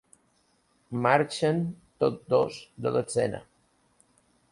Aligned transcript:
Marxen 1.05 1.61
tots 2.03 2.23
dos 2.35 2.57
de 2.87 2.95
l'escena. 2.97 3.43